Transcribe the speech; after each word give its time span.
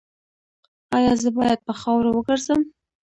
ایا 0.95 1.13
زه 1.21 1.29
باید 1.37 1.59
په 1.67 1.73
خاورو 1.81 2.09
وګرځم؟ 2.13 2.61